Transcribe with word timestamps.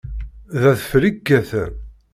D 0.61 0.63
adfel 0.71 1.03
i 1.05 1.11
yekkaten? 1.11 1.73